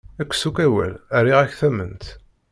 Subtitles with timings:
[0.23, 2.05] Kkes-ak awal, rriɣ-ak tamment!